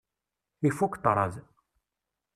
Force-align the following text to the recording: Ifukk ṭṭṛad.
Ifukk 0.67 0.95
ṭṭṛad. 0.99 1.33